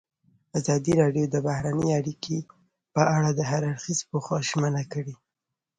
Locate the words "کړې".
4.93-5.15